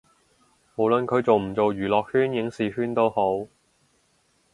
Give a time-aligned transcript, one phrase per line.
[0.75, 3.45] 無論佢做唔做娛樂圈影視圈都好